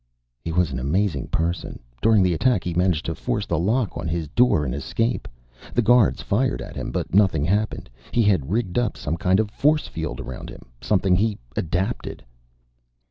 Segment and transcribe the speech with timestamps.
[0.43, 1.77] "He was an amazing person.
[2.01, 5.27] During the attack he managed to force the lock on his door and escape.
[5.75, 7.87] The guards fired at him, but nothing happened.
[8.11, 10.65] He had rigged up some kind of force field around him.
[10.81, 12.25] Something he adapted."